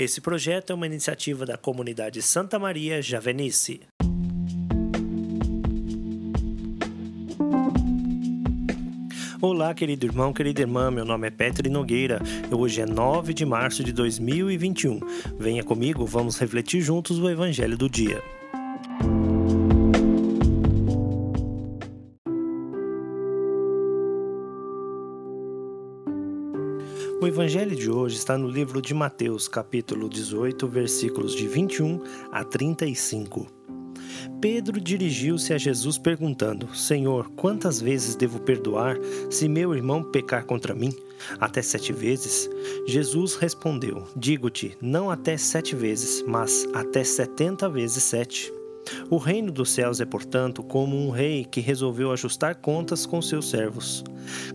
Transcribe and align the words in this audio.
Esse 0.00 0.18
projeto 0.18 0.70
é 0.70 0.74
uma 0.74 0.86
iniciativa 0.86 1.44
da 1.44 1.58
comunidade 1.58 2.22
Santa 2.22 2.58
Maria 2.58 3.02
Javenice. 3.02 3.82
Olá, 9.42 9.74
querido 9.74 10.06
irmão, 10.06 10.32
querida 10.32 10.62
irmã, 10.62 10.90
meu 10.90 11.04
nome 11.04 11.26
é 11.26 11.30
Petri 11.30 11.68
Nogueira. 11.68 12.18
Hoje 12.50 12.80
é 12.80 12.86
9 12.86 13.34
de 13.34 13.44
março 13.44 13.84
de 13.84 13.92
2021. 13.92 15.00
Venha 15.38 15.62
comigo, 15.62 16.06
vamos 16.06 16.38
refletir 16.38 16.80
juntos 16.80 17.18
o 17.18 17.28
Evangelho 17.28 17.76
do 17.76 17.86
dia. 17.86 18.22
O 27.22 27.26
evangelho 27.26 27.76
de 27.76 27.90
hoje 27.90 28.16
está 28.16 28.38
no 28.38 28.48
livro 28.48 28.80
de 28.80 28.94
Mateus, 28.94 29.46
capítulo 29.46 30.08
18, 30.08 30.66
versículos 30.66 31.36
de 31.36 31.46
21 31.46 32.02
a 32.32 32.42
35. 32.42 33.46
Pedro 34.40 34.80
dirigiu-se 34.80 35.52
a 35.52 35.58
Jesus 35.58 35.98
perguntando: 35.98 36.74
Senhor, 36.74 37.30
quantas 37.36 37.78
vezes 37.78 38.16
devo 38.16 38.40
perdoar 38.40 38.96
se 39.28 39.50
meu 39.50 39.74
irmão 39.74 40.02
pecar 40.02 40.46
contra 40.46 40.74
mim? 40.74 40.94
Até 41.38 41.60
sete 41.60 41.92
vezes? 41.92 42.48
Jesus 42.86 43.34
respondeu: 43.34 44.08
Digo-te, 44.16 44.74
não 44.80 45.10
até 45.10 45.36
sete 45.36 45.76
vezes, 45.76 46.24
mas 46.26 46.66
até 46.72 47.04
setenta 47.04 47.68
vezes 47.68 48.02
sete. 48.02 48.50
O 49.10 49.16
reino 49.16 49.50
dos 49.50 49.70
céus 49.70 50.00
é, 50.00 50.04
portanto, 50.04 50.62
como 50.62 50.96
um 50.96 51.10
rei 51.10 51.44
que 51.44 51.60
resolveu 51.60 52.12
ajustar 52.12 52.56
contas 52.56 53.06
com 53.06 53.20
seus 53.20 53.50
servos. 53.50 54.04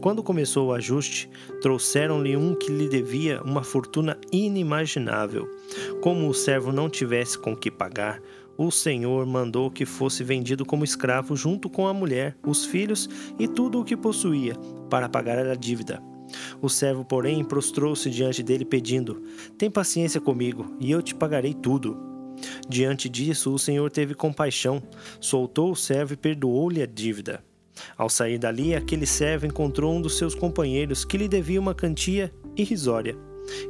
Quando 0.00 0.22
começou 0.22 0.68
o 0.68 0.72
ajuste, 0.72 1.28
trouxeram-lhe 1.60 2.36
um 2.36 2.54
que 2.54 2.70
lhe 2.70 2.88
devia 2.88 3.42
uma 3.42 3.62
fortuna 3.62 4.18
inimaginável. 4.30 5.48
Como 6.00 6.28
o 6.28 6.34
servo 6.34 6.72
não 6.72 6.88
tivesse 6.88 7.38
com 7.38 7.56
que 7.56 7.70
pagar, 7.70 8.20
o 8.56 8.70
Senhor 8.70 9.26
mandou 9.26 9.70
que 9.70 9.86
fosse 9.86 10.22
vendido 10.22 10.64
como 10.64 10.84
escravo 10.84 11.34
junto 11.34 11.70
com 11.70 11.86
a 11.86 11.94
mulher, 11.94 12.36
os 12.46 12.64
filhos 12.64 13.08
e 13.38 13.48
tudo 13.48 13.80
o 13.80 13.84
que 13.84 13.96
possuía, 13.96 14.54
para 14.90 15.08
pagar 15.08 15.38
a 15.38 15.54
dívida. 15.54 16.02
O 16.60 16.68
servo, 16.68 17.04
porém, 17.04 17.44
prostrou-se 17.44 18.08
diante 18.10 18.42
dele, 18.42 18.64
pedindo: 18.64 19.22
Tem 19.58 19.70
paciência 19.70 20.20
comigo, 20.20 20.76
e 20.80 20.90
eu 20.90 21.02
te 21.02 21.14
pagarei 21.14 21.54
tudo. 21.54 22.11
Diante 22.68 23.08
disso, 23.08 23.52
o 23.52 23.58
Senhor 23.58 23.90
teve 23.90 24.14
compaixão, 24.14 24.82
soltou 25.20 25.72
o 25.72 25.76
servo 25.76 26.14
e 26.14 26.16
perdoou-lhe 26.16 26.82
a 26.82 26.86
dívida. 26.86 27.44
Ao 27.96 28.08
sair 28.08 28.38
dali, 28.38 28.74
aquele 28.74 29.06
servo 29.06 29.46
encontrou 29.46 29.94
um 29.94 30.00
dos 30.00 30.18
seus 30.18 30.34
companheiros 30.34 31.04
que 31.04 31.16
lhe 31.16 31.28
devia 31.28 31.60
uma 31.60 31.74
quantia 31.74 32.32
irrisória. 32.56 33.16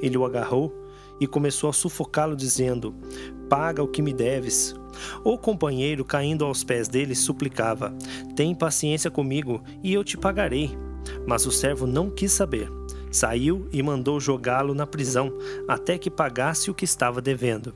Ele 0.00 0.18
o 0.18 0.24
agarrou 0.24 0.72
e 1.20 1.26
começou 1.26 1.70
a 1.70 1.72
sufocá-lo, 1.72 2.36
dizendo: 2.36 2.94
Paga 3.48 3.82
o 3.82 3.88
que 3.88 4.02
me 4.02 4.12
deves. 4.12 4.74
O 5.24 5.38
companheiro, 5.38 6.04
caindo 6.04 6.44
aos 6.44 6.64
pés 6.64 6.88
dele, 6.88 7.14
suplicava: 7.14 7.94
Tem 8.36 8.54
paciência 8.54 9.10
comigo 9.10 9.62
e 9.82 9.92
eu 9.92 10.04
te 10.04 10.16
pagarei. 10.16 10.70
Mas 11.26 11.46
o 11.46 11.52
servo 11.52 11.86
não 11.86 12.10
quis 12.10 12.32
saber. 12.32 12.70
Saiu 13.10 13.68
e 13.72 13.82
mandou 13.82 14.18
jogá-lo 14.18 14.74
na 14.74 14.86
prisão 14.86 15.36
até 15.68 15.98
que 15.98 16.10
pagasse 16.10 16.70
o 16.70 16.74
que 16.74 16.84
estava 16.84 17.20
devendo. 17.20 17.74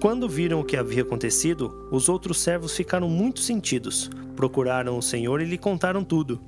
Quando 0.00 0.28
viram 0.28 0.60
o 0.60 0.64
que 0.64 0.76
havia 0.76 1.02
acontecido, 1.02 1.88
os 1.90 2.08
outros 2.08 2.40
servos 2.40 2.76
ficaram 2.76 3.08
muito 3.08 3.40
sentidos. 3.40 4.10
Procuraram 4.34 4.96
o 4.96 5.02
Senhor 5.02 5.40
e 5.40 5.44
lhe 5.44 5.58
contaram 5.58 6.02
tudo. 6.02 6.40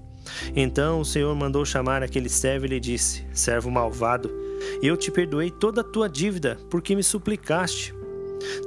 Então 0.54 1.00
o 1.00 1.04
Senhor 1.04 1.34
mandou 1.34 1.64
chamar 1.64 2.02
aquele 2.02 2.28
servo 2.28 2.66
e 2.66 2.68
lhe 2.68 2.80
disse: 2.80 3.24
Servo 3.32 3.70
malvado, 3.70 4.30
eu 4.82 4.96
te 4.96 5.10
perdoei 5.10 5.50
toda 5.50 5.80
a 5.80 5.84
tua 5.84 6.08
dívida, 6.08 6.58
porque 6.70 6.94
me 6.94 7.02
suplicaste. 7.02 7.94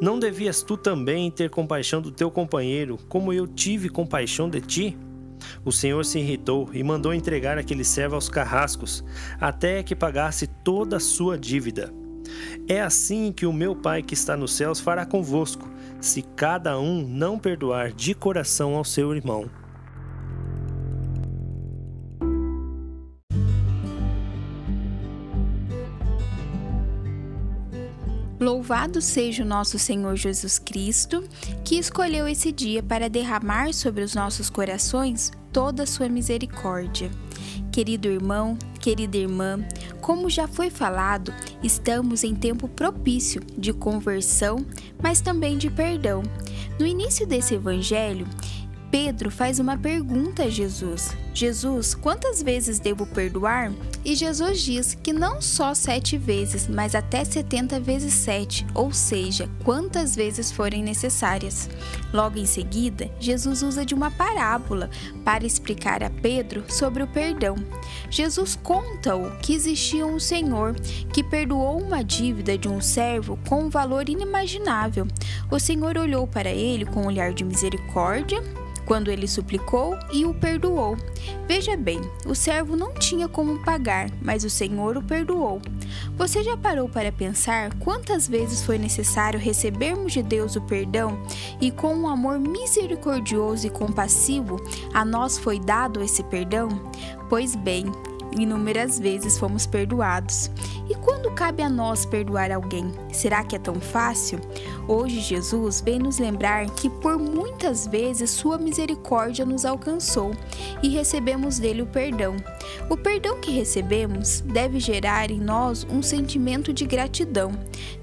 Não 0.02 0.20
devias 0.20 0.62
tu 0.62 0.78
também 0.78 1.30
ter 1.30 1.50
compaixão 1.50 2.02
do 2.02 2.12
teu 2.12 2.32
companheiro, 2.32 2.98
como 3.10 3.34
eu 3.34 3.46
tive 3.48 3.90
compaixão 3.90 4.50
de 4.50 4.62
ti? 4.62 4.98
O 5.64 5.72
Senhor 5.72 6.04
se 6.06 6.20
irritou 6.20 6.70
e 6.74 6.84
mandou 6.84 7.14
entregar 7.14 7.58
aquele 7.58 7.84
servo 7.84 8.16
aos 8.16 8.30
carrascos, 8.30 9.04
até 9.40 9.84
que 9.84 9.96
pagasse 9.96 10.48
toda 10.48 10.98
a 10.98 11.00
sua 11.00 11.38
dívida. 11.38 11.94
É 12.68 12.82
assim 12.82 13.32
que 13.32 13.46
o 13.46 13.54
meu 13.54 13.76
Pai 13.76 14.02
que 14.02 14.14
está 14.14 14.36
nos 14.36 14.54
céus 14.54 14.80
fará 14.80 15.06
convosco, 15.06 15.70
se 16.02 16.22
cada 16.22 16.80
um 16.80 17.08
não 17.08 17.38
perdoar 17.38 17.92
de 17.92 18.14
coração 18.14 18.76
ao 18.76 18.84
seu 18.84 19.16
irmão. 19.16 19.50
Louvado 28.40 29.02
seja 29.02 29.44
o 29.44 29.48
nosso 29.48 29.80
Senhor 29.80 30.16
Jesus 30.16 30.60
Cristo, 30.60 31.24
que 31.64 31.80
escolheu 31.80 32.28
esse 32.28 32.52
dia 32.52 32.84
para 32.84 33.10
derramar 33.10 33.74
sobre 33.74 34.04
os 34.04 34.14
nossos 34.14 34.50
corações 34.50 35.32
toda 35.52 35.84
a 35.84 35.88
sua 35.88 36.10
misericórdia. 36.10 37.10
Querido 37.72 38.08
irmão, 38.08 38.58
querida 38.80 39.18
irmã, 39.18 39.60
como 40.02 40.30
já 40.30 40.48
foi 40.48 40.70
falado, 40.70 41.34
estamos 41.64 42.24
em 42.24 42.36
tempo 42.36 42.68
propício 42.68 43.42
de 43.58 43.74
conversão, 43.74 44.66
mas 45.02 45.22
também 45.22 45.58
de 45.58 45.70
perdão. 45.70 46.24
No 46.80 46.86
início 46.86 47.26
desse 47.26 47.56
evangelho, 47.56 48.28
Pedro 48.92 49.30
faz 49.30 49.60
uma 49.60 49.78
pergunta 49.78 50.44
a 50.44 50.50
Jesus: 50.50 51.16
Jesus, 51.36 51.94
quantas 51.94 52.42
vezes 52.42 52.80
devo 52.80 53.06
perdoar? 53.06 53.70
E 54.06 54.16
Jesus 54.16 54.62
diz 54.62 54.96
que 54.96 55.12
não 55.12 55.42
só 55.42 55.74
sete 55.74 56.18
vezes, 56.18 56.66
mas 56.66 56.96
até 56.96 57.26
setenta 57.26 57.78
vezes 57.78 58.14
sete, 58.14 58.66
ou 58.74 58.94
seja, 58.94 59.50
quantas 59.62 60.16
vezes 60.16 60.50
forem 60.50 60.82
necessárias. 60.82 61.70
Logo 62.14 62.40
em 62.40 62.46
seguida, 62.46 63.12
Jesus 63.20 63.62
usa 63.64 63.86
de 63.86 63.94
uma 63.94 64.10
parábola 64.10 64.90
para 65.26 65.46
explicar 65.46 66.02
a 66.04 66.10
Pedro 66.10 66.64
sobre 66.70 67.04
o 67.04 67.08
perdão. 67.08 67.58
Jesus 68.10 68.56
conta-o 68.56 69.30
que 69.40 69.54
existia 69.54 70.08
um 70.08 70.22
senhor 70.22 70.74
que 71.12 71.22
perdoou 71.22 71.82
uma 71.82 72.02
dívida 72.02 72.58
de 72.58 72.70
um 72.70 72.80
servo 72.80 73.38
com 73.50 73.66
um 73.66 73.70
valor 73.70 74.08
inimaginável. 74.08 75.06
O 75.52 75.60
senhor 75.60 75.98
olhou 75.98 76.26
para 76.26 76.50
ele 76.50 76.86
com 76.86 77.02
um 77.02 77.08
olhar 77.08 77.34
de 77.34 77.44
misericórdia 77.44 78.42
quando 78.86 79.10
ele 79.10 79.28
suplicou 79.28 79.98
e 80.12 80.26
o 80.26 80.34
perdoou. 80.34 80.98
Veja 81.48 81.76
bem, 81.76 82.00
o 82.26 82.36
servo 82.36 82.76
não 82.76 82.94
tinha 82.94 83.28
como 83.28 83.64
pagar, 83.64 84.10
mas 84.22 84.44
o 84.44 84.50
Senhor 84.50 84.98
o 84.98 85.04
perdoou. 85.04 85.62
Você 86.18 86.44
já 86.44 86.56
parou 86.56 86.88
para 86.88 87.12
pensar 87.12 87.74
quantas 87.80 88.28
vezes 88.28 88.64
foi 88.64 88.78
necessário 88.78 89.40
recebermos 89.40 90.14
de 90.14 90.24
Deus 90.24 90.56
o 90.56 90.62
perdão 90.62 91.20
e 91.60 91.72
com 91.72 91.96
um 91.96 92.08
amor 92.08 92.40
misericordioso 92.40 93.68
e 93.68 93.70
compassivo 93.70 94.58
a 94.94 95.04
nós 95.04 95.38
foi 95.38 95.60
dado 95.60 96.02
esse 96.02 96.24
perdão? 96.24 96.70
Pois 97.30 97.56
bem, 97.56 97.86
inúmeras 98.38 99.00
vezes 99.00 99.38
fomos 99.38 99.66
perdoados. 99.66 100.50
E 100.90 100.96
quando 100.96 101.32
cabe 101.32 101.64
a 101.64 101.70
nós 101.70 102.06
perdoar 102.06 102.52
alguém? 102.52 102.92
Será 103.12 103.44
que 103.44 103.56
é 103.56 103.60
tão 103.60 103.76
fácil? 103.76 104.40
Hoje 104.88 105.20
Jesus 105.20 105.82
vem 105.82 105.98
nos 105.98 106.20
lembrar 106.20 106.70
que 106.72 106.90
por 106.90 107.18
muitas 107.18 107.88
vezes 107.88 108.30
sua 108.30 108.58
misericórdia 108.58 109.46
nos 109.46 109.66
alcançou 109.66 110.32
e 110.84 110.90
recebemos 110.90 111.58
dele 111.58 111.82
o 111.82 111.88
perdão. 111.88 112.36
O 112.90 112.96
perdão 112.96 113.40
que 113.40 113.52
recebemos 113.52 114.42
deve 114.42 114.80
gerar 114.80 115.32
em 115.32 115.40
nós 115.40 115.86
um 115.90 116.04
sentimento 116.04 116.72
de 116.72 116.86
gratidão. 116.86 117.52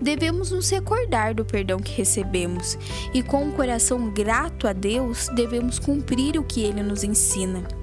Devemos 0.01 0.51
nos 0.51 0.69
recordar 0.71 1.35
do 1.35 1.45
perdão 1.45 1.79
que 1.79 1.93
recebemos 1.93 2.77
e 3.15 3.23
com 3.23 3.45
um 3.45 3.53
coração 3.53 4.11
grato 4.11 4.67
a 4.67 4.73
Deus 4.73 5.29
devemos 5.35 5.79
cumprir 5.79 6.39
o 6.39 6.45
que 6.45 6.63
ele 6.63 6.83
nos 6.83 7.05
ensina. 7.05 7.82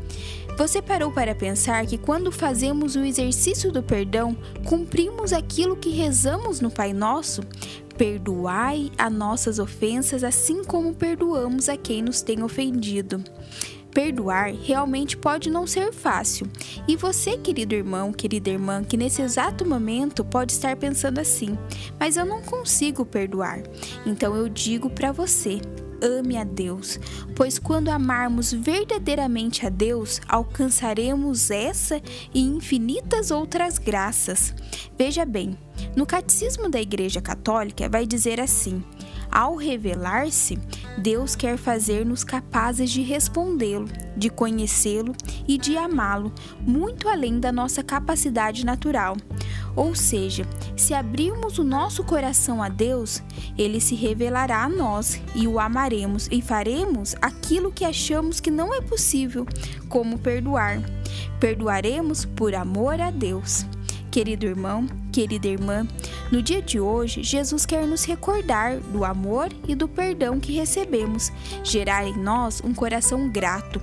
Você 0.60 0.82
parou 0.82 1.10
para 1.10 1.34
pensar 1.34 1.86
que 1.86 1.98
quando 1.98 2.34
fazemos 2.34 2.98
o 2.98 3.00
exercício 3.00 3.72
do 3.72 3.82
perdão, 3.82 4.36
cumprimos 4.66 5.32
aquilo 5.32 5.78
que 5.78 5.90
rezamos 5.90 6.60
no 6.60 6.70
Pai 6.70 6.92
Nosso? 6.92 7.42
Perdoai 7.98 8.92
as 8.98 9.10
nossas 9.10 9.58
ofensas, 9.58 10.22
assim 10.22 10.62
como 10.66 10.94
perdoamos 10.94 11.70
a 11.70 11.78
quem 11.78 12.02
nos 12.02 12.22
tem 12.22 12.44
ofendido. 12.44 13.24
Perdoar 13.94 14.52
realmente 14.52 15.16
pode 15.16 15.50
não 15.50 15.66
ser 15.66 15.94
fácil. 15.94 16.46
E 16.86 16.98
você, 16.98 17.38
querido 17.38 17.74
irmão, 17.74 18.12
querida 18.12 18.50
irmã, 18.50 18.84
que 18.84 18.98
nesse 18.98 19.22
exato 19.22 19.66
momento 19.66 20.26
pode 20.26 20.52
estar 20.52 20.76
pensando 20.76 21.20
assim: 21.20 21.58
mas 21.98 22.18
eu 22.18 22.26
não 22.26 22.42
consigo 22.42 23.06
perdoar. 23.06 23.64
Então 24.06 24.36
eu 24.36 24.50
digo 24.50 24.90
para 24.90 25.14
você: 25.14 25.62
ame 26.02 26.38
a 26.38 26.44
Deus, 26.44 27.00
pois 27.36 27.60
quando 27.60 27.90
amarmos 27.90 28.52
verdadeiramente 28.52 29.66
a 29.66 29.70
Deus, 29.70 30.22
alcançaremos 30.28 31.52
essa 31.52 32.02
e 32.34 32.42
infinitas 32.42 33.32
outras 33.32 33.78
graças. 33.78 34.54
Veja 34.98 35.26
bem, 35.26 35.58
no 35.96 36.06
Catecismo 36.06 36.70
da 36.70 36.82
Igreja 36.82 37.22
Católica 37.22 37.88
vai 37.90 38.06
dizer 38.06 38.40
assim: 38.40 38.84
ao 39.32 39.56
revelar-se, 39.56 40.58
Deus 40.98 41.36
quer 41.36 41.58
fazer-nos 41.58 42.24
capazes 42.24 42.90
de 42.90 43.02
respondê-lo, 43.02 43.88
de 44.16 44.30
conhecê-lo 44.30 45.16
e 45.48 45.58
de 45.58 45.78
amá-lo, 45.78 46.34
muito 46.62 47.08
além 47.08 47.40
da 47.40 47.52
nossa 47.52 47.84
capacidade 47.84 48.66
natural. 48.66 49.16
Ou 49.76 49.96
seja, 49.96 50.46
se 50.76 50.94
abrirmos 50.94 51.58
o 51.58 51.64
nosso 51.64 52.04
coração 52.04 52.62
a 52.62 52.70
Deus, 52.70 53.22
ele 53.58 53.80
se 53.80 53.96
revelará 53.96 54.64
a 54.64 54.70
nós 54.70 55.22
e 55.36 55.48
o 55.48 55.60
amaremos 55.60 56.28
e 56.32 56.42
faremos 56.42 57.16
aquilo 57.22 57.72
que 57.72 57.86
achamos 57.86 58.40
que 58.40 58.52
não 58.52 58.74
é 58.74 58.82
possível, 58.82 59.46
como 59.88 60.20
perdoar. 60.20 60.82
Perdoaremos 61.40 62.26
por 62.26 62.54
amor 62.54 63.00
a 63.00 63.12
Deus. 63.12 63.66
Querido 64.12 64.48
irmão, 64.48 64.88
querida 65.12 65.48
irmã, 65.48 65.88
no 66.32 66.44
dia 66.44 66.62
de 66.62 66.80
hoje, 66.80 67.24
Jesus 67.24 67.66
quer 67.66 67.88
nos 67.88 68.06
recordar 68.06 68.78
do 68.80 69.04
amor 69.04 69.50
e 69.68 69.74
do 69.74 69.88
perdão 69.88 70.40
que 70.40 70.54
recebemos, 70.54 71.32
gerar 71.64 72.06
em 72.06 72.18
nós 72.18 72.62
um 72.64 72.74
coração 72.74 73.28
grato, 73.28 73.82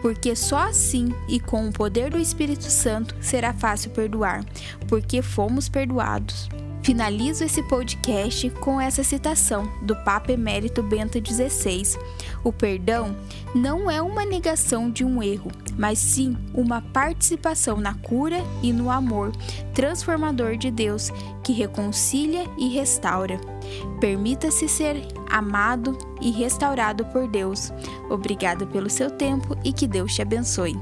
porque 0.00 0.36
só 0.36 0.58
assim 0.58 1.12
e 1.28 1.40
com 1.40 1.68
o 1.68 1.72
poder 1.72 2.10
do 2.10 2.18
Espírito 2.18 2.64
Santo 2.64 3.16
será 3.20 3.52
fácil 3.52 3.90
perdoar, 3.90 4.44
porque 4.86 5.22
fomos 5.22 5.68
perdoados. 5.68 6.48
Finalizo 6.88 7.44
esse 7.44 7.62
podcast 7.64 8.48
com 8.48 8.80
essa 8.80 9.04
citação 9.04 9.70
do 9.82 9.94
Papa 9.96 10.32
Emérito 10.32 10.82
Bento 10.82 11.18
XVI. 11.18 11.98
O 12.42 12.50
perdão 12.52 13.14
não 13.54 13.90
é 13.90 14.00
uma 14.02 14.24
negação 14.24 14.90
de 14.90 15.04
um 15.04 15.22
erro, 15.22 15.50
mas 15.76 15.98
sim 15.98 16.36
uma 16.54 16.80
participação 16.80 17.78
na 17.78 17.94
cura 17.94 18.38
e 18.62 18.72
no 18.72 18.90
amor 18.90 19.32
transformador 19.74 20.56
de 20.56 20.70
Deus 20.70 21.10
que 21.42 21.52
reconcilia 21.52 22.44
e 22.58 22.68
restaura. 22.68 23.40
Permita-se 24.00 24.68
ser 24.68 25.06
amado 25.30 25.96
e 26.20 26.30
restaurado 26.30 27.04
por 27.06 27.28
Deus. 27.28 27.72
Obrigada 28.10 28.66
pelo 28.66 28.90
seu 28.90 29.10
tempo 29.10 29.56
e 29.64 29.72
que 29.72 29.86
Deus 29.86 30.14
te 30.14 30.22
abençoe. 30.22 30.78